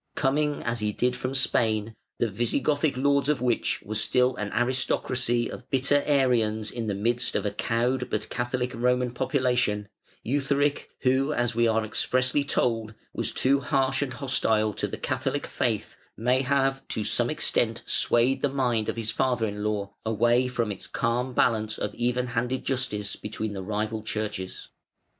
[0.15, 5.47] Coming as he did from Spain, the Visigothic lords of which were still an aristocracy
[5.47, 9.87] of bitter Arians in the midst of a cowed but Catholic Roman population,
[10.25, 15.45] Eutharic, who, as we are expressly told, "was too harsh and hostile to the Catholic
[15.45, 20.47] faith", may have to some extent swayed the mind of his father in law away
[20.47, 24.69] from its calm balance of even handed justice between the rival Churches.